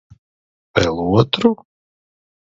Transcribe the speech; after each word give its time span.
Vēl 0.79 1.01
otru? 1.17 1.51